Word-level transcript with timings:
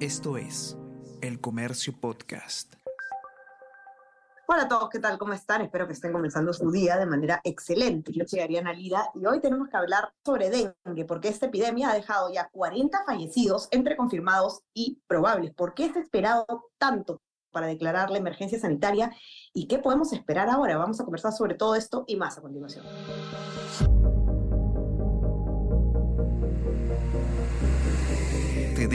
Esto 0.00 0.36
es 0.36 0.76
El 1.22 1.40
Comercio 1.40 1.98
Podcast. 1.98 2.74
Hola 4.46 4.64
a 4.64 4.68
todos, 4.68 4.90
¿qué 4.90 4.98
tal? 4.98 5.16
¿Cómo 5.16 5.32
están? 5.32 5.62
Espero 5.62 5.86
que 5.86 5.94
estén 5.94 6.12
comenzando 6.12 6.52
su 6.52 6.70
día 6.70 6.98
de 6.98 7.06
manera 7.06 7.40
excelente. 7.44 8.12
Yo 8.12 8.24
soy 8.26 8.40
Ariana 8.40 8.74
Lira 8.74 9.08
y 9.14 9.24
hoy 9.24 9.40
tenemos 9.40 9.70
que 9.70 9.76
hablar 9.78 10.12
sobre 10.22 10.50
dengue, 10.50 11.06
porque 11.06 11.28
esta 11.28 11.46
epidemia 11.46 11.88
ha 11.88 11.94
dejado 11.94 12.30
ya 12.30 12.50
40 12.50 13.04
fallecidos 13.06 13.68
entre 13.70 13.96
confirmados 13.96 14.60
y 14.74 15.00
probables. 15.06 15.54
¿Por 15.54 15.72
qué 15.72 15.84
ha 15.84 15.98
esperado 15.98 16.46
tanto 16.76 17.22
para 17.50 17.66
declarar 17.66 18.10
la 18.10 18.18
emergencia 18.18 18.60
sanitaria 18.60 19.16
y 19.54 19.66
qué 19.66 19.78
podemos 19.78 20.12
esperar 20.12 20.50
ahora? 20.50 20.76
Vamos 20.76 21.00
a 21.00 21.04
conversar 21.04 21.32
sobre 21.32 21.54
todo 21.54 21.74
esto 21.74 22.04
y 22.06 22.16
más 22.16 22.36
a 22.36 22.42
continuación. 22.42 22.84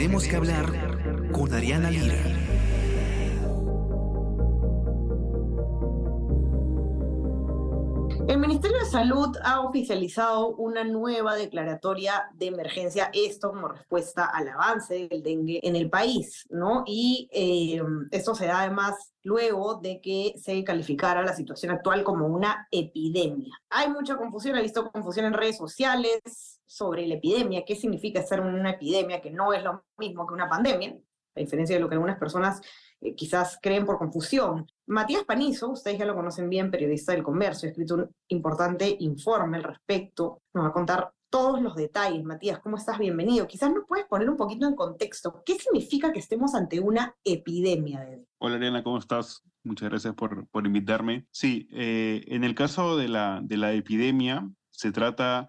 Tenemos 0.02 0.26
que 0.26 0.34
hablar 0.34 1.30
con 1.30 1.54
Ariana 1.54 1.88
Lira. 1.88 2.16
El 8.26 8.38
Ministerio 8.40 8.78
de 8.80 8.84
Salud 8.86 9.36
ha 9.44 9.60
oficializado 9.60 10.56
una 10.56 10.82
nueva 10.82 11.36
declaratoria 11.36 12.28
de 12.34 12.46
emergencia, 12.48 13.10
esto 13.12 13.50
como 13.50 13.68
respuesta 13.68 14.24
al 14.24 14.48
avance 14.48 15.06
del 15.06 15.22
dengue 15.22 15.60
en 15.62 15.76
el 15.76 15.88
país, 15.88 16.48
¿no? 16.50 16.82
Y 16.84 17.28
eh, 17.30 17.80
esto 18.10 18.34
se 18.34 18.46
da 18.46 18.62
además 18.62 19.14
luego 19.22 19.76
de 19.76 20.00
que 20.00 20.34
se 20.36 20.64
calificara 20.64 21.22
la 21.22 21.36
situación 21.36 21.70
actual 21.70 22.02
como 22.02 22.26
una 22.26 22.66
epidemia. 22.72 23.56
Hay 23.70 23.88
mucha 23.88 24.16
confusión, 24.16 24.56
he 24.56 24.62
visto 24.62 24.90
confusión 24.90 25.26
en 25.26 25.34
redes 25.34 25.58
sociales 25.58 26.58
sobre 26.72 27.06
la 27.06 27.14
epidemia, 27.16 27.64
qué 27.66 27.76
significa 27.76 28.22
ser 28.22 28.40
una 28.40 28.70
epidemia, 28.70 29.20
que 29.20 29.30
no 29.30 29.52
es 29.52 29.62
lo 29.62 29.84
mismo 29.98 30.26
que 30.26 30.32
una 30.32 30.48
pandemia, 30.48 30.96
a 31.34 31.40
diferencia 31.40 31.76
de 31.76 31.80
lo 31.80 31.88
que 31.88 31.96
algunas 31.96 32.18
personas 32.18 32.62
eh, 33.02 33.14
quizás 33.14 33.58
creen 33.60 33.84
por 33.84 33.98
confusión. 33.98 34.66
Matías 34.86 35.24
Panizo, 35.24 35.68
ustedes 35.70 35.98
ya 35.98 36.06
lo 36.06 36.14
conocen 36.14 36.48
bien, 36.48 36.70
periodista 36.70 37.12
del 37.12 37.22
comercio, 37.22 37.66
ha 37.66 37.70
escrito 37.70 37.96
un 37.96 38.10
importante 38.28 38.96
informe 39.00 39.58
al 39.58 39.64
respecto, 39.64 40.40
nos 40.54 40.64
va 40.64 40.68
a 40.68 40.72
contar 40.72 41.12
todos 41.28 41.60
los 41.60 41.76
detalles. 41.76 42.24
Matías, 42.24 42.60
¿cómo 42.60 42.76
estás? 42.76 42.98
Bienvenido. 42.98 43.46
Quizás 43.46 43.72
nos 43.72 43.86
puedes 43.86 44.06
poner 44.06 44.28
un 44.28 44.36
poquito 44.36 44.66
en 44.66 44.74
contexto. 44.74 45.42
¿Qué 45.44 45.54
significa 45.54 46.12
que 46.12 46.18
estemos 46.20 46.54
ante 46.54 46.80
una 46.80 47.14
epidemia 47.24 48.00
de 48.00 48.24
Hola, 48.38 48.56
Elena, 48.56 48.82
¿cómo 48.82 48.98
estás? 48.98 49.42
Muchas 49.62 49.90
gracias 49.90 50.14
por, 50.14 50.46
por 50.48 50.66
invitarme. 50.66 51.26
Sí, 51.30 51.68
eh, 51.72 52.22
en 52.26 52.44
el 52.44 52.54
caso 52.54 52.96
de 52.96 53.08
la, 53.08 53.40
de 53.42 53.56
la 53.56 53.72
epidemia, 53.72 54.50
se 54.70 54.90
trata, 54.90 55.48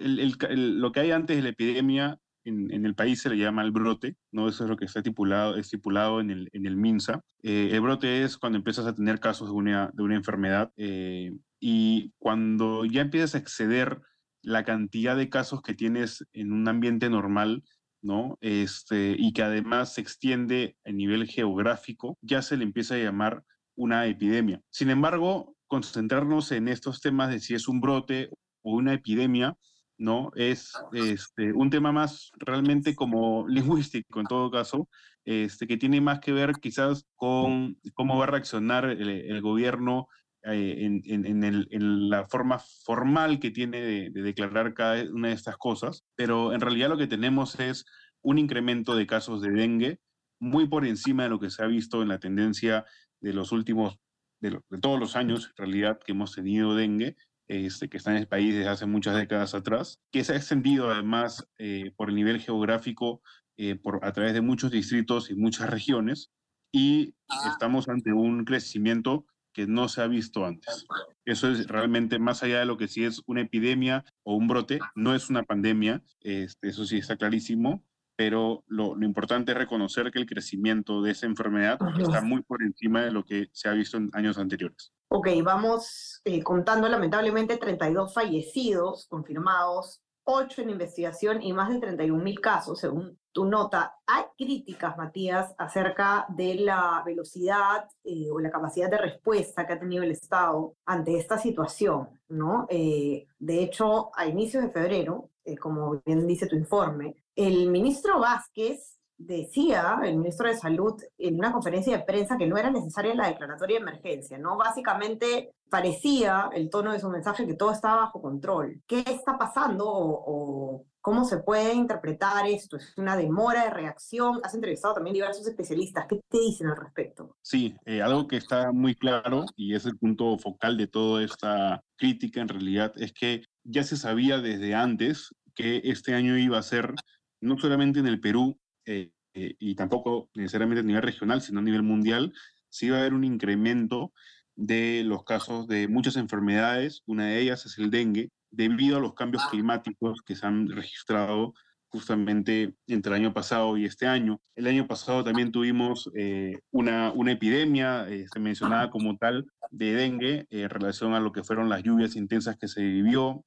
el, 0.00 0.36
el, 0.48 0.80
lo 0.80 0.92
que 0.92 1.00
hay 1.00 1.10
antes 1.10 1.36
de 1.36 1.42
la 1.42 1.48
epidemia 1.50 2.18
en, 2.44 2.86
el 2.86 2.94
país 2.94 3.20
se 3.20 3.30
le 3.30 3.36
llama 3.36 3.62
el 3.62 3.70
brote, 3.70 4.16
¿no? 4.32 4.48
Eso 4.48 4.64
es 4.64 4.70
lo 4.70 4.76
que 4.76 4.84
está 4.84 5.00
estipulado, 5.00 5.56
estipulado 5.56 6.20
en, 6.20 6.30
el, 6.30 6.48
en 6.52 6.66
el 6.66 6.76
MINSA. 6.76 7.22
Eh, 7.42 7.70
el 7.72 7.80
brote 7.80 8.22
es 8.22 8.38
cuando 8.38 8.58
empiezas 8.58 8.86
a 8.86 8.94
tener 8.94 9.20
casos 9.20 9.48
de 9.48 9.54
una, 9.54 9.90
de 9.92 10.02
una 10.02 10.16
enfermedad 10.16 10.72
eh, 10.76 11.32
y 11.60 12.12
cuando 12.18 12.84
ya 12.84 13.02
empiezas 13.02 13.34
a 13.34 13.38
exceder 13.38 14.00
la 14.42 14.64
cantidad 14.64 15.16
de 15.16 15.28
casos 15.28 15.62
que 15.62 15.74
tienes 15.74 16.24
en 16.32 16.52
un 16.52 16.66
ambiente 16.68 17.10
normal, 17.10 17.62
¿no? 18.02 18.38
Este, 18.40 19.14
y 19.18 19.32
que 19.32 19.42
además 19.42 19.94
se 19.94 20.00
extiende 20.00 20.76
a 20.84 20.92
nivel 20.92 21.26
geográfico, 21.26 22.16
ya 22.22 22.40
se 22.40 22.56
le 22.56 22.64
empieza 22.64 22.94
a 22.94 22.98
llamar 22.98 23.44
una 23.76 24.06
epidemia. 24.06 24.62
Sin 24.70 24.88
embargo, 24.88 25.54
concentrarnos 25.66 26.52
en 26.52 26.68
estos 26.68 27.00
temas 27.00 27.30
de 27.30 27.40
si 27.40 27.54
es 27.54 27.68
un 27.68 27.80
brote 27.80 28.30
o 28.62 28.74
una 28.74 28.94
epidemia 28.94 29.56
¿no? 30.00 30.32
Es 30.34 30.72
este, 30.92 31.52
un 31.52 31.68
tema 31.68 31.92
más 31.92 32.30
realmente 32.38 32.94
como 32.94 33.46
lingüístico 33.48 34.18
en 34.18 34.26
todo 34.26 34.50
caso, 34.50 34.88
este, 35.24 35.66
que 35.66 35.76
tiene 35.76 36.00
más 36.00 36.20
que 36.20 36.32
ver 36.32 36.54
quizás 36.54 37.06
con 37.14 37.78
cómo 37.94 38.16
va 38.16 38.24
a 38.24 38.28
reaccionar 38.28 38.86
el, 38.86 39.40
gobierno 39.42 40.08
eh, 40.42 41.00
en, 41.04 42.08
la 42.08 42.26
forma 42.26 42.58
formal 42.58 43.38
que 43.38 43.50
tiene 43.50 43.80
de, 43.82 44.10
de, 44.10 44.22
declarar 44.22 44.72
cada 44.72 45.04
una 45.12 45.28
de 45.28 45.34
estas 45.34 45.58
cosas, 45.58 46.04
pero 46.16 46.54
en 46.54 46.60
realidad 46.60 46.88
lo 46.88 46.96
que 46.96 47.06
tenemos 47.06 47.60
es 47.60 47.84
un 48.22 48.38
incremento 48.38 48.96
de 48.96 49.06
casos 49.06 49.42
de 49.42 49.50
dengue 49.50 50.00
muy 50.40 50.66
por 50.66 50.86
encima 50.86 51.24
de 51.24 51.28
lo 51.28 51.38
que 51.38 51.50
se 51.50 51.62
ha 51.62 51.66
visto 51.66 52.00
en 52.00 52.08
la 52.08 52.18
tendencia 52.18 52.86
de 53.20 53.34
los 53.34 53.52
últimos, 53.52 53.98
de, 54.40 54.58
de 54.70 54.78
todos 54.78 54.98
los 54.98 55.14
años 55.14 55.48
en 55.48 55.56
realidad 55.58 56.00
que 56.02 56.12
hemos 56.12 56.34
tenido 56.34 56.74
dengue, 56.74 57.16
este, 57.50 57.88
que 57.88 57.96
está 57.96 58.12
en 58.12 58.18
el 58.18 58.28
país 58.28 58.54
desde 58.54 58.68
hace 58.68 58.86
muchas 58.86 59.16
décadas 59.16 59.54
atrás, 59.54 60.00
que 60.12 60.22
se 60.22 60.32
ha 60.32 60.36
extendido 60.36 60.88
además 60.88 61.48
eh, 61.58 61.92
por 61.96 62.08
el 62.08 62.14
nivel 62.14 62.40
geográfico 62.40 63.22
eh, 63.56 63.74
por, 63.74 64.04
a 64.04 64.12
través 64.12 64.34
de 64.34 64.40
muchos 64.40 64.70
distritos 64.70 65.32
y 65.32 65.34
muchas 65.34 65.68
regiones, 65.68 66.30
y 66.72 67.12
estamos 67.50 67.88
ante 67.88 68.12
un 68.12 68.44
crecimiento 68.44 69.26
que 69.52 69.66
no 69.66 69.88
se 69.88 70.00
ha 70.00 70.06
visto 70.06 70.46
antes. 70.46 70.86
Eso 71.24 71.50
es 71.50 71.66
realmente 71.66 72.20
más 72.20 72.44
allá 72.44 72.60
de 72.60 72.66
lo 72.66 72.76
que 72.76 72.86
sí 72.86 73.02
es 73.02 73.20
una 73.26 73.40
epidemia 73.40 74.04
o 74.22 74.36
un 74.36 74.46
brote, 74.46 74.78
no 74.94 75.16
es 75.16 75.28
una 75.28 75.42
pandemia, 75.42 76.04
este, 76.20 76.68
eso 76.68 76.86
sí 76.86 76.98
está 76.98 77.16
clarísimo, 77.16 77.84
pero 78.20 78.64
lo, 78.66 78.94
lo, 78.96 79.06
importante 79.06 79.52
es 79.52 79.56
reconocer 79.56 80.10
que 80.10 80.18
el 80.18 80.26
crecimiento 80.26 81.00
de 81.00 81.12
esa 81.12 81.24
enfermedad 81.24 81.78
está 81.98 82.20
muy 82.20 82.42
por 82.42 82.62
encima 82.62 83.02
de 83.02 83.10
lo 83.10 83.24
que 83.24 83.48
se 83.54 83.66
ha 83.66 83.72
visto 83.72 83.96
en 83.96 84.10
años 84.12 84.36
anteriores. 84.36 84.92
Ok, 85.08 85.28
vamos 85.42 86.20
eh, 86.26 86.42
contando 86.42 86.86
lamentablemente 86.86 87.56
32 87.56 88.12
fallecidos 88.12 89.06
confirmados, 89.08 90.02
8 90.24 90.60
en 90.60 90.68
investigación 90.68 91.42
y 91.42 91.54
más 91.54 91.70
de 91.70 91.80
31 91.80 92.22
mil 92.22 92.38
casos, 92.40 92.80
según 92.80 93.18
tu 93.32 93.46
nota. 93.46 93.94
Hay 94.06 94.24
críticas, 94.36 94.98
Matías, 94.98 95.54
acerca 95.56 96.26
de 96.28 96.56
la 96.56 97.02
velocidad 97.06 97.88
eh, 98.04 98.28
o 98.30 98.38
la 98.38 98.50
capacidad 98.50 98.90
de 98.90 98.98
respuesta 98.98 99.66
que 99.66 99.72
ha 99.72 99.80
tenido 99.80 100.02
el 100.02 100.10
Estado 100.10 100.74
ante 100.84 101.16
esta 101.16 101.38
situación, 101.38 102.20
¿no? 102.28 102.66
Eh, 102.68 103.26
de 103.38 103.62
hecho, 103.62 104.10
a 104.14 104.26
inicios 104.26 104.62
de 104.62 104.70
febrero, 104.70 105.30
eh, 105.50 105.56
como 105.56 106.00
bien 106.04 106.26
dice 106.26 106.46
tu 106.46 106.56
informe, 106.56 107.16
el 107.34 107.68
ministro 107.68 108.20
Vázquez 108.20 109.00
decía 109.20 109.98
el 110.02 110.16
ministro 110.16 110.48
de 110.48 110.56
Salud 110.56 110.94
en 111.18 111.34
una 111.38 111.52
conferencia 111.52 111.96
de 111.96 112.04
prensa 112.04 112.38
que 112.38 112.46
no 112.46 112.56
era 112.56 112.70
necesaria 112.70 113.14
la 113.14 113.28
declaratoria 113.28 113.76
de 113.76 113.82
emergencia, 113.82 114.38
¿no? 114.38 114.56
Básicamente 114.56 115.50
parecía 115.68 116.48
el 116.54 116.70
tono 116.70 116.92
de 116.92 117.00
su 117.00 117.08
mensaje 117.10 117.46
que 117.46 117.54
todo 117.54 117.70
estaba 117.70 118.02
bajo 118.02 118.22
control. 118.22 118.82
¿Qué 118.86 119.04
está 119.06 119.36
pasando 119.36 119.84
o, 119.86 120.86
cómo 121.02 121.24
se 121.24 121.38
puede 121.38 121.74
interpretar 121.74 122.46
esto? 122.46 122.78
¿Es 122.78 122.96
una 122.96 123.14
demora 123.14 123.64
de 123.64 123.70
reacción? 123.70 124.40
Has 124.42 124.54
entrevistado 124.54 124.94
también 124.94 125.14
diversos 125.14 125.46
especialistas. 125.46 126.06
¿Qué 126.08 126.20
te 126.28 126.38
dicen 126.38 126.68
al 126.68 126.76
respecto? 126.76 127.36
Sí, 127.42 127.76
eh, 127.84 128.00
algo 128.00 128.26
que 128.26 128.36
está 128.36 128.72
muy 128.72 128.94
claro 128.94 129.44
y 129.54 129.74
es 129.74 129.84
el 129.84 129.98
punto 129.98 130.38
focal 130.38 130.78
de 130.78 130.86
toda 130.86 131.22
esta 131.22 131.82
crítica 131.96 132.40
en 132.40 132.48
realidad 132.48 132.92
es 132.96 133.12
que 133.12 133.44
ya 133.64 133.84
se 133.84 133.96
sabía 133.96 134.38
desde 134.38 134.74
antes 134.74 135.28
que 135.60 135.82
este 135.84 136.14
año 136.14 136.38
iba 136.38 136.58
a 136.58 136.62
ser 136.62 136.94
no 137.40 137.58
solamente 137.58 138.00
en 138.00 138.06
el 138.06 138.20
Perú, 138.20 138.58
eh, 138.86 139.10
eh, 139.34 139.54
y 139.58 139.74
tampoco 139.74 140.30
necesariamente 140.34 140.80
a 140.80 140.84
nivel 140.84 141.02
regional, 141.02 141.40
sino 141.42 141.60
a 141.60 141.62
nivel 141.62 141.82
mundial, 141.82 142.32
sí 142.68 142.88
va 142.90 142.96
a 142.96 143.00
haber 143.00 143.14
un 143.14 143.24
incremento 143.24 144.12
de 144.56 145.02
los 145.04 145.24
casos 145.24 145.66
de 145.66 145.88
muchas 145.88 146.16
enfermedades. 146.16 147.02
Una 147.06 147.26
de 147.26 147.40
ellas 147.40 147.66
es 147.66 147.78
el 147.78 147.90
dengue, 147.90 148.30
debido 148.50 148.96
a 148.96 149.00
los 149.00 149.14
cambios 149.14 149.46
climáticos 149.46 150.22
que 150.22 150.34
se 150.34 150.46
han 150.46 150.68
registrado 150.68 151.54
justamente 151.90 152.74
entre 152.86 153.12
el 153.12 153.20
año 153.20 153.34
pasado 153.34 153.76
y 153.76 153.84
este 153.84 154.06
año. 154.06 154.40
El 154.54 154.66
año 154.66 154.86
pasado 154.86 155.24
también 155.24 155.52
tuvimos 155.52 156.10
eh, 156.14 156.60
una, 156.70 157.12
una, 157.12 157.32
epidemia, 157.32 158.06
se 158.32 158.40
mencionaba 158.40 158.90
como 158.90 159.16
tal, 159.16 159.46
de 159.70 159.92
dengue 159.94 160.46
en 160.50 160.68
relación 160.68 161.14
a 161.14 161.20
lo 161.20 161.32
que 161.32 161.44
fueron 161.44 161.68
las 161.68 161.82
lluvias 161.82 162.16
intensas 162.16 162.56
que 162.56 162.68
se 162.68 162.82
vivió, 162.82 163.44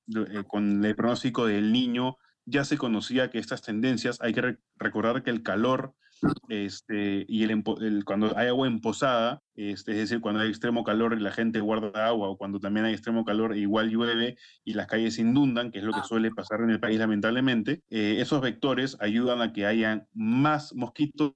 con 0.48 0.84
el 0.84 0.96
pronóstico 0.96 1.46
del 1.46 1.72
niño 1.72 2.18
ya 2.46 2.66
se 2.66 2.78
conocía 2.78 3.30
que 3.30 3.40
estas 3.40 3.62
tendencias, 3.62 4.20
hay 4.22 4.34
que 4.34 4.58
recordar 4.76 5.24
que 5.24 5.30
el 5.30 5.44
calor 5.44 5.94
este, 6.50 7.26
y 7.28 7.44
el, 7.44 7.64
cuando 8.06 8.38
hay 8.38 8.48
agua 8.48 8.68
emposada, 8.68 9.42
este, 9.56 9.92
es 9.94 9.98
decir, 9.98 10.22
cuando 10.22 10.42
hay 10.42 10.50
extremo 10.50 10.84
calor 10.84 11.16
y 11.18 11.22
la 11.22 11.32
gente 11.32 11.60
guarda 11.60 12.08
agua, 12.08 12.30
o 12.30 12.38
cuando 12.38 12.60
también 12.60 12.86
hay 12.86 12.94
extremo 12.94 13.26
calor 13.26 13.56
igual 13.56 13.90
llueve 13.90 14.38
y 14.64 14.74
las 14.74 14.88
calles 14.88 15.16
se 15.16 15.22
inundan, 15.22 15.72
que 15.72 15.80
es 15.80 15.84
lo 15.86 15.94
que 15.94 16.04
suele 16.04 16.32
pasar 16.32 16.62
en 16.62 16.70
el 16.70 16.80
país 16.80 17.00
lamentablemente, 17.00 17.82
eh, 17.90 18.18
esos 18.20 18.42
vectores 18.42 18.98
ayudan 19.00 19.42
a 19.42 19.54
que 19.54 19.66
haya 19.66 20.06
más 20.14 20.74
mosquitos 20.74 21.34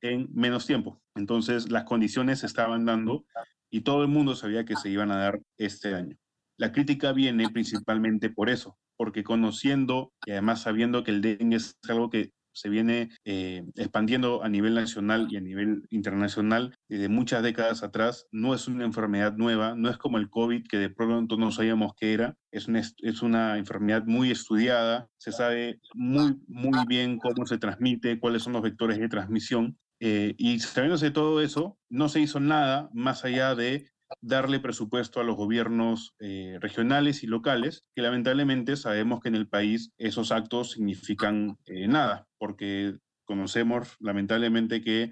en 0.00 0.28
menos 0.32 0.66
tiempo. 0.66 1.00
Entonces 1.14 1.70
las 1.70 1.84
condiciones 1.84 2.40
se 2.40 2.46
estaban 2.46 2.84
dando 2.84 3.24
y 3.70 3.80
todo 3.82 4.02
el 4.02 4.08
mundo 4.08 4.34
sabía 4.34 4.64
que 4.64 4.76
se 4.76 4.90
iban 4.90 5.10
a 5.10 5.16
dar 5.16 5.40
este 5.56 5.94
año. 5.94 6.16
La 6.58 6.72
crítica 6.72 7.12
viene 7.12 7.48
principalmente 7.50 8.30
por 8.30 8.48
eso, 8.48 8.78
porque 8.96 9.22
conociendo 9.22 10.12
y 10.24 10.32
además 10.32 10.62
sabiendo 10.62 11.04
que 11.04 11.10
el 11.10 11.20
dengue 11.20 11.56
es 11.56 11.76
algo 11.88 12.08
que 12.08 12.32
se 12.56 12.70
viene 12.70 13.10
eh, 13.26 13.62
expandiendo 13.76 14.42
a 14.42 14.48
nivel 14.48 14.74
nacional 14.74 15.28
y 15.30 15.36
a 15.36 15.40
nivel 15.42 15.86
internacional 15.90 16.74
desde 16.88 17.10
muchas 17.10 17.42
décadas 17.42 17.82
atrás. 17.82 18.26
No 18.32 18.54
es 18.54 18.66
una 18.66 18.84
enfermedad 18.84 19.34
nueva, 19.36 19.74
no 19.74 19.90
es 19.90 19.98
como 19.98 20.16
el 20.16 20.30
COVID 20.30 20.66
que 20.66 20.78
de 20.78 20.88
pronto 20.88 21.36
no 21.36 21.52
sabíamos 21.52 21.92
qué 22.00 22.14
era. 22.14 22.34
Es 22.50 22.66
una, 22.66 22.80
es 22.80 23.22
una 23.22 23.58
enfermedad 23.58 24.04
muy 24.06 24.30
estudiada, 24.30 25.08
se 25.18 25.32
sabe 25.32 25.80
muy, 25.94 26.36
muy 26.48 26.86
bien 26.86 27.18
cómo 27.18 27.46
se 27.46 27.58
transmite, 27.58 28.18
cuáles 28.18 28.42
son 28.42 28.54
los 28.54 28.62
vectores 28.62 28.98
de 28.98 29.08
transmisión. 29.08 29.76
Eh, 30.00 30.34
y 30.38 30.58
sabiéndose 30.60 31.10
todo 31.10 31.42
eso, 31.42 31.78
no 31.90 32.08
se 32.08 32.20
hizo 32.20 32.40
nada 32.40 32.88
más 32.92 33.24
allá 33.24 33.54
de 33.54 33.90
darle 34.20 34.60
presupuesto 34.60 35.20
a 35.20 35.24
los 35.24 35.36
gobiernos 35.36 36.14
eh, 36.18 36.58
regionales 36.60 37.22
y 37.22 37.26
locales, 37.26 37.84
que 37.94 38.02
lamentablemente 38.02 38.76
sabemos 38.76 39.20
que 39.20 39.28
en 39.28 39.34
el 39.34 39.48
país 39.48 39.90
esos 39.98 40.32
actos 40.32 40.72
significan 40.72 41.56
eh, 41.66 41.88
nada, 41.88 42.26
porque 42.38 42.96
conocemos 43.24 43.96
lamentablemente 44.00 44.82
que 44.82 45.10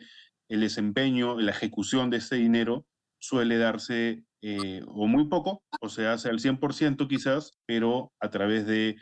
el 0.49 0.61
desempeño, 0.61 1.41
la 1.41 1.51
ejecución 1.51 2.11
de 2.11 2.19
ese 2.19 2.37
dinero 2.37 2.87
suele 3.19 3.59
darse 3.59 4.25
eh, 4.43 4.83
o 4.87 5.07
muy 5.07 5.29
poco, 5.29 5.63
o 5.81 5.89
se 5.89 6.07
hace 6.07 6.29
al 6.29 6.39
100% 6.39 7.09
quizás, 7.09 7.53
pero 7.67 8.13
a 8.21 8.31
través 8.31 8.67
de 8.67 8.97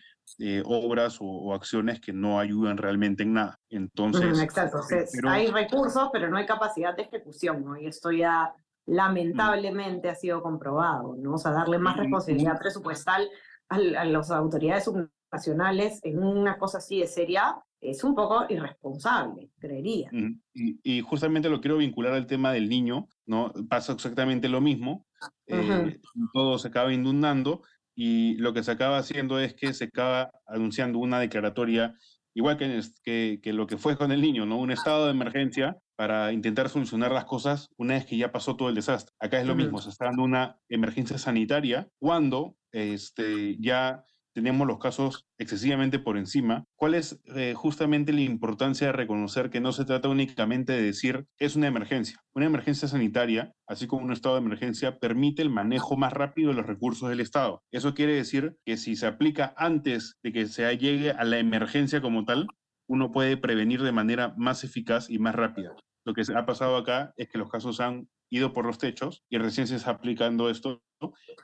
obras 0.64 1.18
o, 1.20 1.52
acciones 1.52 2.00
que 2.00 2.12
no 2.12 2.38
ayudan 2.38 2.78
realmente 2.78 3.24
en 3.24 3.34
nada. 3.34 3.58
Entonces, 3.68 4.40
Exacto, 4.40 4.80
hay 5.28 5.48
recursos, 5.48 6.08
pero 6.12 6.30
no 6.30 6.36
hay 6.36 6.46
capacidad 6.46 6.96
de 6.96 7.02
ejecución, 7.02 7.64
¿no? 7.64 7.76
Y 7.76 7.86
esto 7.86 8.12
ya 8.12 8.54
lamentablemente 8.86 10.08
ha 10.08 10.14
sido 10.14 10.42
comprobado, 10.42 11.16
¿no? 11.16 11.34
O 11.34 11.38
sea, 11.38 11.52
darle 11.52 11.78
más 11.78 11.96
responsabilidad 11.96 12.58
presupuestal 12.58 13.28
a, 13.68 13.78
las 13.78 14.30
autoridades 14.30 14.84
subnacionales 14.84 16.00
en 16.02 16.22
una 16.22 16.58
cosa 16.58 16.78
así 16.78 17.00
de 17.00 17.06
seria 17.06 17.56
es 17.80 18.04
un 18.04 18.14
poco 18.14 18.44
irresponsable, 18.48 19.50
creería. 19.58 20.08
Y, 20.54 21.00
justamente 21.00 21.48
lo 21.48 21.60
quiero 21.60 21.78
vincular 21.78 22.12
al 22.12 22.26
tema 22.26 22.52
del 22.52 22.68
niño, 22.68 23.08
¿no? 23.26 23.52
Pasa 23.68 23.92
exactamente 23.92 24.48
lo 24.48 24.60
mismo, 24.60 25.06
eh, 25.46 25.98
todo 26.32 26.58
se 26.58 26.68
acaba 26.68 26.92
inundando 26.92 27.62
y 27.94 28.36
lo 28.36 28.52
que 28.52 28.62
se 28.62 28.70
acaba 28.70 28.98
haciendo 28.98 29.40
es 29.40 29.54
que 29.54 29.74
se 29.74 29.84
acaba 29.84 30.30
anunciando 30.46 30.98
una 30.98 31.18
declaratoria 31.18 31.96
igual 32.34 32.56
que, 32.56 33.40
que, 33.42 33.52
lo 33.52 33.66
que 33.66 33.76
fue 33.76 33.96
con 33.96 34.12
el 34.12 34.20
niño, 34.20 34.46
¿no? 34.46 34.58
Un 34.58 34.70
estado 34.70 35.06
de 35.06 35.12
emergencia 35.12 35.78
para 35.96 36.32
intentar 36.32 36.68
solucionar 36.68 37.12
las 37.12 37.24
cosas 37.24 37.68
una 37.76 37.94
vez 37.94 38.06
que 38.06 38.16
ya 38.16 38.32
pasó 38.32 38.56
todo 38.56 38.68
el 38.68 38.74
desastre. 38.74 39.14
Acá 39.20 39.40
es 39.40 39.46
lo 39.46 39.54
mismo, 39.54 39.80
se 39.80 39.90
está 39.90 40.06
dando 40.06 40.22
una 40.22 40.58
emergencia 40.68 41.18
sanitaria 41.18 41.88
cuando 41.98 42.56
este, 42.72 43.56
ya 43.60 44.04
tenemos 44.34 44.66
los 44.66 44.78
casos 44.78 45.26
excesivamente 45.38 45.98
por 45.98 46.16
encima. 46.16 46.64
¿Cuál 46.76 46.94
es 46.94 47.20
eh, 47.34 47.54
justamente 47.54 48.12
la 48.12 48.22
importancia 48.22 48.88
de 48.88 48.92
reconocer 48.92 49.50
que 49.50 49.60
no 49.60 49.72
se 49.72 49.84
trata 49.84 50.08
únicamente 50.08 50.72
de 50.72 50.82
decir 50.82 51.26
es 51.38 51.56
una 51.56 51.68
emergencia? 51.68 52.18
Una 52.34 52.46
emergencia 52.46 52.88
sanitaria, 52.88 53.52
así 53.66 53.86
como 53.86 54.04
un 54.04 54.12
estado 54.12 54.36
de 54.36 54.42
emergencia, 54.42 54.98
permite 54.98 55.42
el 55.42 55.50
manejo 55.50 55.96
más 55.96 56.12
rápido 56.12 56.50
de 56.50 56.56
los 56.56 56.66
recursos 56.66 57.08
del 57.08 57.20
Estado. 57.20 57.62
Eso 57.70 57.94
quiere 57.94 58.14
decir 58.14 58.56
que 58.64 58.76
si 58.76 58.96
se 58.96 59.06
aplica 59.06 59.54
antes 59.56 60.16
de 60.22 60.32
que 60.32 60.46
se 60.46 60.76
llegue 60.78 61.10
a 61.10 61.24
la 61.24 61.38
emergencia 61.38 62.00
como 62.00 62.24
tal, 62.24 62.46
uno 62.88 63.12
puede 63.12 63.36
prevenir 63.36 63.82
de 63.82 63.92
manera 63.92 64.34
más 64.36 64.64
eficaz 64.64 65.08
y 65.10 65.18
más 65.18 65.34
rápida. 65.34 65.74
Lo 66.04 66.14
que 66.14 66.22
ha 66.34 66.46
pasado 66.46 66.76
acá 66.76 67.12
es 67.16 67.28
que 67.28 67.38
los 67.38 67.48
casos 67.48 67.80
han 67.80 68.08
ido 68.30 68.52
por 68.52 68.66
los 68.66 68.78
techos 68.78 69.22
y 69.28 69.38
recién 69.38 69.66
se 69.66 69.76
está 69.76 69.90
aplicando 69.92 70.50
esto 70.50 70.82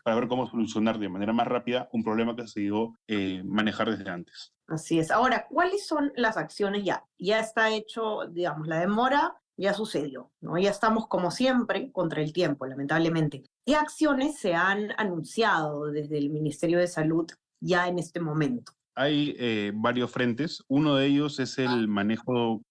para 0.05 0.17
ver 0.17 0.29
cómo 0.29 0.49
solucionar 0.49 0.99
de 0.99 1.09
manera 1.09 1.33
más 1.33 1.47
rápida 1.47 1.89
un 1.93 2.03
problema 2.03 2.37
que 2.37 2.47
se 2.47 2.61
ido 2.61 2.97
eh, 3.07 3.43
manejar 3.45 3.91
desde 3.91 4.11
antes. 4.11 4.53
Así 4.67 4.99
es. 4.99 5.11
Ahora, 5.11 5.47
¿cuáles 5.49 5.87
son 5.87 6.13
las 6.17 6.37
acciones 6.37 6.85
ya? 6.85 7.05
Ya 7.19 7.41
está 7.41 7.71
hecho, 7.71 8.27
digamos, 8.31 8.69
la 8.69 8.81
demora 8.81 9.35
ya 9.59 9.75
sucedió, 9.75 10.31
¿no? 10.41 10.57
Ya 10.57 10.71
estamos 10.71 11.09
como 11.09 11.31
siempre 11.31 11.91
contra 11.91 12.23
el 12.23 12.33
tiempo, 12.33 12.65
lamentablemente. 12.67 13.43
¿Qué 13.67 13.75
acciones 13.75 14.39
se 14.39 14.55
han 14.55 14.93
anunciado 14.97 15.87
desde 15.87 16.17
el 16.17 16.31
Ministerio 16.31 16.79
de 16.79 16.87
Salud 16.87 17.27
ya 17.61 17.89
en 17.89 17.99
este 17.99 18.21
momento? 18.21 18.73
Hay 18.95 19.35
eh, 19.39 19.73
varios 19.75 20.11
frentes. 20.11 20.63
Uno 20.69 20.95
de 20.95 21.07
ellos 21.07 21.41
es 21.41 21.59
el 21.59 21.89
manejo 21.89 22.63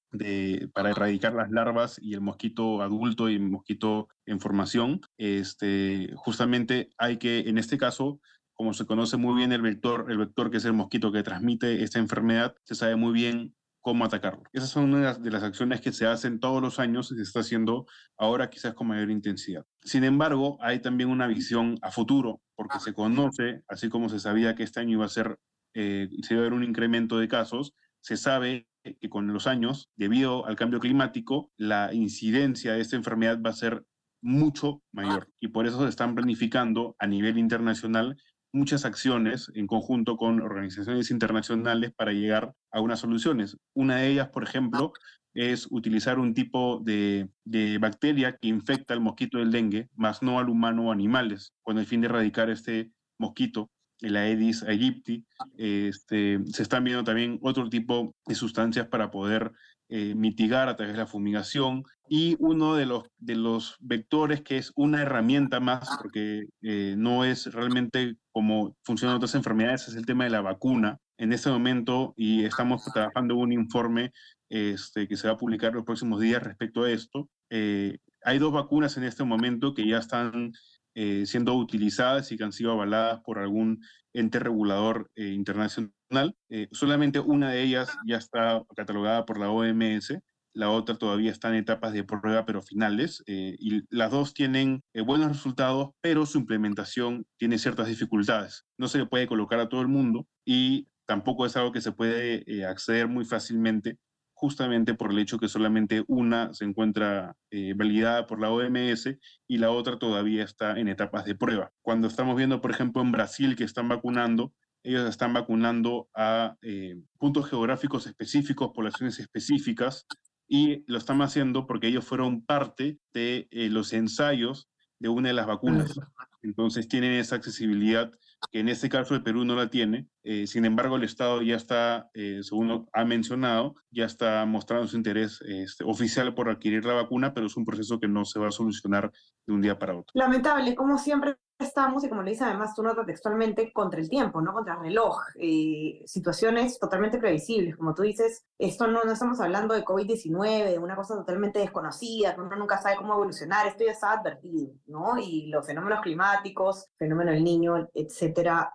para 0.74 0.92
erradicar 0.92 1.34
las 1.34 1.52
larvas 1.52 2.00
y 2.02 2.14
el 2.14 2.22
mosquito 2.22 2.82
adulto 2.82 3.30
y 3.30 3.36
el 3.36 3.42
mosquito 3.42 4.08
en 4.26 4.40
formación. 4.40 5.02
Este, 5.18 6.12
justamente 6.16 6.90
hay 6.98 7.18
que, 7.18 7.40
en 7.42 7.58
este 7.58 7.78
caso, 7.78 8.20
como 8.54 8.74
se 8.74 8.86
conoce 8.86 9.18
muy 9.18 9.36
bien 9.36 9.52
el 9.52 9.62
vector, 9.62 10.12
el 10.12 10.18
vector 10.18 10.50
que 10.50 10.58
es 10.58 10.66
el 10.66 10.74
mosquito 10.74 11.12
que 11.12 11.24
transmite 11.24 11.84
esta 11.84 12.00
enfermedad, 12.00 12.56
se 12.64 12.76
sabe 12.76 12.96
muy 12.96 13.14
bien 13.14 13.54
cómo 13.82 14.04
atacarlo. 14.04 14.44
Esas 14.52 14.70
son 14.70 14.94
una 14.94 15.14
de 15.14 15.32
las 15.32 15.44
acciones 15.44 15.80
que 15.80 15.94
se 15.94 16.08
hacen 16.08 16.40
todos 16.40 16.62
los 16.62 16.80
años 16.80 17.12
y 17.12 17.16
se 17.16 17.22
está 17.22 17.40
haciendo 17.40 17.86
ahora 18.18 18.50
quizás 18.50 18.74
con 18.74 18.88
mayor 18.88 19.10
intensidad. 19.12 19.64
Sin 19.82 20.04
embargo, 20.04 20.58
hay 20.60 20.80
también 20.80 21.10
una 21.10 21.28
visión 21.28 21.78
a 21.82 21.92
futuro, 21.92 22.42
porque 22.56 22.80
se 22.80 22.94
conoce, 22.94 23.62
así 23.70 23.88
como 23.88 24.10
se 24.10 24.20
sabía 24.20 24.56
que 24.56 24.64
este 24.64 24.80
año 24.80 24.94
iba 24.94 25.06
a 25.06 25.10
ser, 25.10 25.38
eh, 25.74 26.10
se 26.22 26.34
iba 26.34 26.42
a 26.42 26.46
haber 26.48 26.54
un 26.54 26.64
incremento 26.64 27.18
de 27.18 27.30
casos, 27.30 27.76
se 28.02 28.18
sabe 28.18 28.68
que 28.96 29.10
con 29.10 29.32
los 29.34 29.48
años, 29.48 29.90
debido 29.96 30.46
al 30.46 30.56
cambio 30.56 30.80
climático, 30.80 31.52
la 31.58 31.94
incidencia 31.94 32.74
de 32.74 32.82
esta 32.82 32.96
enfermedad 32.96 33.40
va 33.44 33.50
a 33.50 33.54
ser 33.54 33.84
mucho 34.22 34.82
mayor. 34.92 35.30
Y 35.40 35.50
por 35.50 35.68
eso 35.68 35.82
se 35.84 35.90
están 35.90 36.16
planificando 36.16 36.96
a 37.00 37.08
nivel 37.08 37.38
internacional 37.38 38.18
muchas 38.54 38.86
acciones 38.86 39.52
en 39.54 39.68
conjunto 39.68 40.18
con 40.18 40.42
organizaciones 40.42 41.12
internacionales 41.12 41.92
para 41.96 42.12
llegar 42.14 42.54
a 42.72 42.82
unas 42.82 43.00
soluciones. 43.00 43.58
Una 43.74 43.98
de 43.98 44.08
ellas, 44.08 44.30
por 44.30 44.44
ejemplo, 44.44 44.94
es 45.34 45.68
utilizar 45.70 46.18
un 46.18 46.34
tipo 46.34 46.82
de, 46.84 47.30
de, 47.46 47.78
bacteria 47.78 48.38
que 48.38 48.48
infecta 48.48 48.94
al 48.94 49.02
mosquito 49.02 49.38
del 49.38 49.52
dengue, 49.52 49.90
más 49.96 50.24
no 50.24 50.40
al 50.40 50.50
humano 50.50 50.88
o 50.88 50.92
animales, 50.92 51.54
con 51.62 51.78
el 51.78 51.86
fin 51.86 52.02
de 52.02 52.08
erradicar 52.08 52.50
este 52.50 52.92
mosquito 53.20 53.70
la 54.00 54.22
Aedes 54.22 54.64
aegypti. 54.64 55.26
Este, 55.58 56.40
se 56.46 56.64
están 56.64 56.84
viendo 56.84 57.04
también 57.04 57.40
otro 57.42 57.70
tipo 57.70 58.16
de 58.26 58.36
sustancias 58.36 58.88
para 58.88 59.12
poder 59.12 59.52
eh, 59.90 60.16
mitigar 60.16 60.68
a 60.68 60.76
través 60.76 60.94
de 60.96 61.00
la 61.00 61.08
fumigación. 61.08 61.84
Y 62.10 62.36
uno 62.40 62.76
de 62.76 62.86
los, 62.86 63.04
de 63.18 63.36
los 63.36 63.78
vectores 63.80 64.42
que 64.42 64.58
es 64.58 64.72
una 64.76 65.02
herramienta 65.02 65.60
más, 65.60 65.90
porque 66.02 66.48
eh, 66.62 66.96
no 66.98 67.24
es 67.26 67.54
realmente 67.54 68.16
como 68.32 68.76
funcionan 68.84 69.18
otras 69.18 69.36
enfermedades, 69.36 69.88
es 69.88 69.96
el 69.96 70.06
tema 70.06 70.26
de 70.26 70.30
la 70.30 70.42
vacuna. 70.42 70.98
En 71.18 71.34
este 71.34 71.50
momento, 71.50 72.14
y 72.16 72.44
estamos 72.44 72.84
trabajando 72.94 73.36
un 73.36 73.52
informe 73.52 74.12
este, 74.50 75.08
que 75.08 75.18
se 75.18 75.28
va 75.28 75.34
a 75.34 75.38
publicar 75.38 75.74
los 75.74 75.86
próximos 75.86 76.20
días 76.22 76.44
respecto 76.44 76.84
a 76.84 76.92
esto. 76.92 77.30
Eh, 77.50 77.98
hay 78.24 78.40
dos 78.40 78.52
vacunas 78.52 78.98
en 78.98 79.04
este 79.06 79.24
momento 79.24 79.74
que 79.74 79.88
ya 79.88 80.00
están 80.00 80.52
eh, 81.00 81.28
siendo 81.28 81.54
utilizadas 81.54 82.32
y 82.32 82.38
que 82.38 82.44
han 82.44 82.52
sido 82.52 82.72
avaladas 82.72 83.20
por 83.20 83.38
algún 83.38 83.84
ente 84.14 84.40
regulador 84.40 85.12
eh, 85.16 85.28
internacional. 85.28 86.36
Eh, 86.50 86.70
solamente 86.72 87.20
una 87.20 87.52
de 87.52 87.62
ellas 87.62 87.96
ya 88.08 88.18
está 88.18 88.64
catalogada 88.76 89.24
por 89.24 89.40
la 89.40 89.52
OMS, 89.52 90.18
la 90.56 90.72
otra 90.72 90.98
todavía 90.98 91.30
está 91.30 91.50
en 91.50 91.54
etapas 91.54 91.94
de 91.94 92.04
prueba 92.04 92.48
pero 92.48 92.64
finales 92.64 93.24
y 93.28 93.84
las 93.92 94.10
dos 94.10 94.34
tienen 94.34 94.82
buenos 95.06 95.28
resultados, 95.28 95.92
pero 96.02 96.26
su 96.26 96.40
implementación 96.40 97.28
tiene 97.38 97.60
ciertas 97.60 97.90
dificultades. 97.90 98.66
No 98.80 98.88
se 98.88 98.98
le 98.98 99.06
puede 99.06 99.28
colocar 99.28 99.60
a 99.60 99.70
todo 99.70 99.82
el 99.82 99.88
mundo 99.88 100.26
y 100.48 100.88
tampoco 101.06 101.46
es 101.46 101.56
algo 101.58 101.72
que 101.72 101.82
se 101.82 101.92
puede 101.92 102.66
acceder 102.66 103.08
muy 103.08 103.24
fácilmente 103.24 104.00
justamente 104.38 104.94
por 104.94 105.12
el 105.12 105.18
hecho 105.18 105.40
que 105.40 105.48
solamente 105.48 106.04
una 106.08 106.54
se 106.54 106.64
encuentra 106.64 107.36
eh, 107.50 107.74
validada 107.76 108.28
por 108.28 108.40
la 108.40 108.52
OMS 108.52 109.18
y 109.48 109.58
la 109.58 109.72
otra 109.72 109.98
todavía 109.98 110.44
está 110.44 110.80
en 110.80 110.88
etapas 110.88 111.26
de 111.26 111.34
prueba. 111.34 111.72
Cuando 111.82 112.08
estamos 112.08 112.38
viendo, 112.38 112.62
por 112.62 112.70
ejemplo, 112.70 113.02
en 113.02 113.12
Brasil 113.12 113.56
que 113.56 113.64
están 113.64 113.90
vacunando, 113.90 114.54
ellos 114.84 115.10
están 115.10 115.34
vacunando 115.34 116.08
a 116.16 116.56
eh, 116.62 117.02
puntos 117.18 117.50
geográficos 117.50 118.06
específicos, 118.06 118.70
poblaciones 118.76 119.18
específicas, 119.18 120.06
y 120.48 120.84
lo 120.86 121.00
están 121.00 121.20
haciendo 121.24 121.66
porque 121.66 121.88
ellos 121.88 122.06
fueron 122.06 122.46
parte 122.46 123.00
de 123.16 123.48
eh, 123.50 123.70
los 123.70 123.92
ensayos 123.92 124.70
de 125.00 125.10
una 125.10 125.30
de 125.30 125.34
las 125.34 125.48
vacunas. 125.48 126.00
Entonces 126.44 126.88
tienen 126.88 127.14
esa 127.14 127.38
accesibilidad 127.38 128.12
que 128.52 128.60
en 128.60 128.70
este 128.70 128.90
caso 128.90 129.16
el 129.16 129.24
Perú 129.24 129.46
no 129.46 129.56
la 129.56 129.70
tiene. 129.70 130.08
Eh, 130.24 130.48
sin 130.48 130.66
embargo, 130.66 130.96
el 130.96 131.04
Estado 131.04 131.42
ya 131.42 131.56
está, 131.56 132.10
eh, 132.14 132.40
según 132.44 132.88
ha 132.94 133.06
mencionado, 133.06 133.76
ya 133.92 134.06
está 134.06 134.46
mostrando 134.46 134.88
su 134.88 134.98
interés 134.98 135.42
este, 135.42 135.84
oficial 135.84 136.34
por 136.34 136.50
adquirir 136.50 136.86
la 136.86 136.94
vacuna, 136.94 137.34
pero 137.34 137.48
es 137.48 137.58
un 137.58 137.66
proceso 137.66 138.00
que 138.00 138.08
no 138.08 138.26
se 138.26 138.40
va 138.40 138.48
a 138.48 138.52
solucionar 138.52 139.12
de 139.46 139.54
un 139.54 139.62
día 139.62 139.78
para 139.78 139.94
otro. 139.94 140.12
Lamentable, 140.14 140.76
como 140.76 140.98
siempre 140.98 141.38
estamos, 141.60 142.04
y 142.04 142.10
como 142.10 142.22
le 142.22 142.32
dice 142.32 142.44
además 142.44 142.76
tu 142.76 142.84
nota 142.84 143.06
textualmente, 143.06 143.72
contra 143.74 144.00
el 144.00 144.10
tiempo, 144.10 144.42
¿no? 144.42 144.54
Contra 144.54 144.76
el 144.76 144.82
reloj. 144.82 145.20
Eh, 145.40 146.04
situaciones 146.06 146.80
totalmente 146.80 147.18
previsibles. 147.18 147.76
Como 147.76 147.94
tú 147.94 148.04
dices, 148.04 148.46
esto 148.58 148.88
no, 148.88 149.04
no 149.04 149.12
estamos 149.12 149.40
hablando 149.40 149.74
de 149.74 149.84
COVID-19, 149.84 150.72
de 150.72 150.80
una 150.80 150.96
cosa 150.96 151.16
totalmente 151.16 151.60
desconocida, 151.60 152.36
que 152.36 152.42
uno 152.42 152.56
nunca 152.56 152.82
sabe 152.82 152.98
cómo 152.98 153.14
evolucionar. 153.14 153.68
Esto 153.68 153.84
ya 153.86 153.92
está 153.92 154.12
advertido, 154.14 154.74
¿no? 154.86 155.18
Y 155.18 155.48
los 155.48 155.66
fenómenos 155.66 156.02
climáticos, 156.02 156.88
fenómeno 156.98 157.32
del 157.32 157.44
niño, 157.44 157.90
etcétera, 157.94 158.74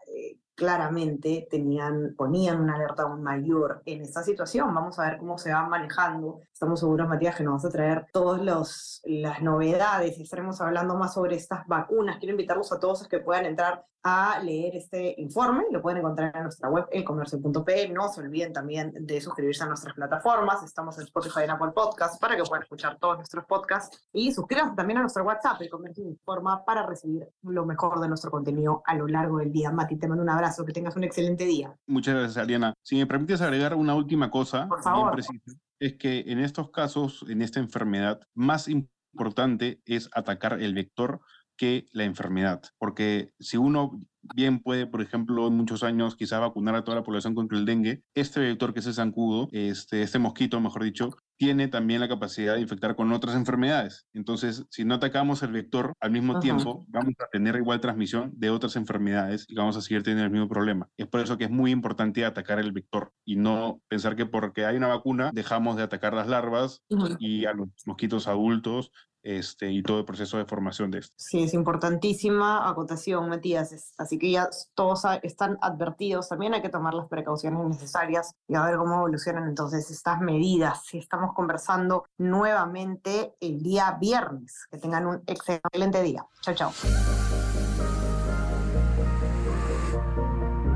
claramente 0.54 1.46
tenían, 1.50 2.14
ponían 2.16 2.60
una 2.60 2.74
alerta 2.74 3.02
aún 3.02 3.22
mayor 3.22 3.82
en 3.84 4.02
esta 4.02 4.22
situación. 4.22 4.74
Vamos 4.74 4.98
a 4.98 5.04
ver 5.04 5.18
cómo 5.18 5.38
se 5.38 5.52
va 5.52 5.66
manejando. 5.68 6.40
Estamos 6.52 6.80
seguros, 6.80 7.08
Matías, 7.08 7.36
que 7.36 7.44
nos 7.44 7.54
vas 7.54 7.64
a 7.64 7.70
traer 7.70 8.06
todas 8.12 9.00
las 9.04 9.42
novedades 9.42 10.18
y 10.18 10.22
estaremos 10.22 10.60
hablando 10.60 10.96
más 10.96 11.14
sobre 11.14 11.36
estas 11.36 11.66
vacunas. 11.66 12.18
Quiero 12.18 12.32
invitarlos 12.32 12.72
a 12.72 12.80
todos 12.80 13.04
a 13.04 13.08
que 13.08 13.20
puedan 13.20 13.46
entrar 13.46 13.84
a 14.02 14.40
leer 14.40 14.76
este 14.76 15.14
informe. 15.18 15.64
Lo 15.70 15.80
pueden 15.80 15.98
encontrar 15.98 16.36
en 16.36 16.42
nuestra 16.44 16.68
web, 16.68 16.86
elcomercio.p. 16.90 17.88
No 17.90 18.08
se 18.08 18.20
olviden 18.20 18.52
también 18.52 18.92
de 18.98 19.20
suscribirse 19.20 19.62
a 19.62 19.66
nuestras 19.66 19.94
plataformas. 19.94 20.62
Estamos 20.62 20.98
en 20.98 21.04
Spotify 21.04 21.40
y 21.40 21.44
en 21.44 21.50
Apple 21.50 21.70
Podcast 21.72 22.20
para 22.20 22.36
que 22.36 22.42
puedan 22.42 22.62
escuchar 22.62 22.98
todos 22.98 23.18
nuestros 23.18 23.44
podcasts. 23.44 24.08
Y 24.12 24.32
suscríbanse 24.32 24.74
también 24.74 24.98
a 24.98 25.02
nuestro 25.02 25.24
WhatsApp, 25.24 25.60
El 25.60 25.70
Comercio 25.70 26.04
Informa, 26.04 26.64
para 26.64 26.84
recibir 26.84 27.28
lo 27.42 27.64
mejor 27.64 28.00
de 28.00 28.08
nuestro 28.08 28.30
contenido 28.30 28.82
a 28.86 28.94
lo 28.94 29.06
largo 29.06 29.38
del 29.38 29.52
día. 29.52 29.70
Mati, 29.70 29.96
te 29.96 30.08
mando 30.08 30.22
un 30.22 30.30
abrazo. 30.30 30.41
Que 30.66 30.72
tengas 30.72 30.96
un 30.96 31.04
excelente 31.04 31.44
día. 31.44 31.76
Muchas 31.86 32.14
gracias, 32.14 32.36
Ariana. 32.36 32.74
Si 32.82 32.96
me 32.96 33.06
permites 33.06 33.40
agregar 33.40 33.76
una 33.76 33.94
última 33.94 34.28
cosa, 34.28 34.66
Por 34.68 34.82
favor. 34.82 35.12
precisa, 35.12 35.52
es 35.78 35.96
que 35.96 36.24
en 36.26 36.40
estos 36.40 36.70
casos, 36.70 37.24
en 37.28 37.42
esta 37.42 37.60
enfermedad, 37.60 38.20
más 38.34 38.66
importante 38.68 39.80
es 39.84 40.10
atacar 40.12 40.60
el 40.60 40.74
vector 40.74 41.20
que 41.56 41.86
la 41.92 42.02
enfermedad. 42.04 42.60
Porque 42.78 43.30
si 43.38 43.56
uno 43.56 44.00
bien 44.34 44.60
puede, 44.60 44.86
por 44.86 45.00
ejemplo, 45.00 45.46
en 45.46 45.56
muchos 45.56 45.84
años 45.84 46.16
quizá 46.16 46.40
vacunar 46.40 46.74
a 46.74 46.82
toda 46.82 46.96
la 46.96 47.04
población 47.04 47.36
contra 47.36 47.56
el 47.56 47.64
dengue, 47.64 48.02
este 48.14 48.40
vector 48.40 48.72
que 48.72 48.80
es 48.80 48.86
el 48.86 48.94
zancudo, 48.94 49.48
este, 49.52 50.02
este 50.02 50.18
mosquito, 50.18 50.60
mejor 50.60 50.82
dicho, 50.82 51.10
tiene 51.42 51.66
también 51.66 51.98
la 51.98 52.06
capacidad 52.06 52.54
de 52.54 52.60
infectar 52.60 52.94
con 52.94 53.12
otras 53.12 53.34
enfermedades. 53.34 54.06
Entonces, 54.12 54.64
si 54.70 54.84
no 54.84 54.94
atacamos 54.94 55.42
el 55.42 55.50
vector 55.50 55.92
al 55.98 56.12
mismo 56.12 56.34
Ajá. 56.34 56.40
tiempo, 56.40 56.86
vamos 56.86 57.14
a 57.18 57.26
tener 57.32 57.56
igual 57.56 57.80
transmisión 57.80 58.30
de 58.36 58.50
otras 58.50 58.76
enfermedades 58.76 59.46
y 59.48 59.56
vamos 59.56 59.76
a 59.76 59.80
seguir 59.80 60.04
teniendo 60.04 60.26
el 60.26 60.30
mismo 60.30 60.48
problema. 60.48 60.88
Es 60.96 61.08
por 61.08 61.20
eso 61.20 61.38
que 61.38 61.46
es 61.46 61.50
muy 61.50 61.72
importante 61.72 62.24
atacar 62.24 62.60
el 62.60 62.70
vector 62.70 63.12
y 63.24 63.34
no 63.34 63.80
pensar 63.88 64.14
que 64.14 64.24
porque 64.24 64.66
hay 64.66 64.76
una 64.76 64.86
vacuna 64.86 65.32
dejamos 65.34 65.74
de 65.76 65.82
atacar 65.82 66.14
las 66.14 66.28
larvas 66.28 66.84
y 67.18 67.44
a 67.44 67.54
los 67.54 67.70
mosquitos 67.86 68.28
adultos 68.28 68.92
este, 69.22 69.70
y 69.70 69.82
todo 69.82 70.00
el 70.00 70.04
proceso 70.04 70.36
de 70.38 70.44
formación 70.44 70.90
de 70.90 70.98
esto. 70.98 71.14
Sí, 71.16 71.42
es 71.42 71.54
importantísima 71.54 72.68
acotación, 72.68 73.28
Matías. 73.28 73.94
Así 73.98 74.18
que 74.18 74.30
ya 74.30 74.48
todos 74.74 75.02
están 75.22 75.58
advertidos. 75.60 76.28
También 76.28 76.54
hay 76.54 76.62
que 76.62 76.68
tomar 76.68 76.94
las 76.94 77.08
precauciones 77.08 77.64
necesarias 77.66 78.34
y 78.48 78.54
a 78.54 78.64
ver 78.64 78.76
cómo 78.76 78.96
evolucionan 78.96 79.48
entonces 79.48 79.90
estas 79.90 80.20
medidas. 80.20 80.82
Estamos 80.92 81.34
conversando 81.34 82.06
nuevamente 82.18 83.34
el 83.40 83.62
día 83.62 83.96
viernes. 84.00 84.66
Que 84.70 84.78
tengan 84.78 85.06
un 85.06 85.22
excelente 85.26 86.02
día. 86.02 86.26
Chao, 86.40 86.54
chao. 86.54 86.72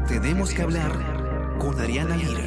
Tenemos 0.09 0.55
que 0.55 0.63
hablar 0.63 1.59
con 1.59 1.79
Ariana 1.81 2.17
Lira. 2.17 2.47